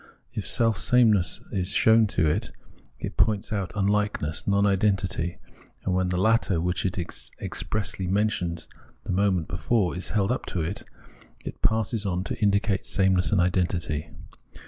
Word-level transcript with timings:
If 0.33 0.47
sameness 0.47 1.41
is 1.51 1.69
shown 1.73 2.07
to 2.07 2.25
it, 2.27 2.51
it 2.97 3.17
points 3.17 3.53
out 3.53 3.71
unlikeness, 3.75 4.47
non 4.47 4.65
identity; 4.65 5.37
and 5.85 5.93
when 5.93 6.09
the 6.09 6.17
latter, 6.17 6.59
which 6.59 6.87
it 6.87 6.95
has 6.95 7.29
expressly 7.39 8.07
mentioned 8.07 8.65
the 9.03 9.11
moment 9.11 9.47
before, 9.47 9.95
is 9.95 10.09
held 10.09 10.31
up 10.31 10.47
to 10.47 10.61
it, 10.63 10.81
it 11.45 11.61
passes 11.61 12.03
on 12.07 12.23
to 12.23 12.39
indicate 12.41 12.87
sameness 12.87 13.31
and 13.31 13.39
identity. 13.41 14.09